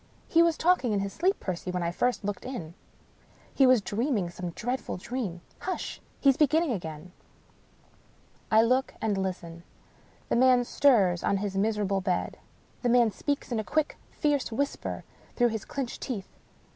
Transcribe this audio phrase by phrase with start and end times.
[0.35, 2.73] "He was talking in his sleep, Percy, when I first looked in.
[3.53, 5.41] He was dreaming some dreadful dream.
[5.59, 6.01] Hush!
[6.19, 7.11] he's beginning again."
[8.49, 9.61] I look and listen.
[10.29, 12.39] The man stirs on his miserable bed.
[12.81, 15.03] The man speaks in a quick, fierce whisper
[15.35, 16.35] through his clinched teeth.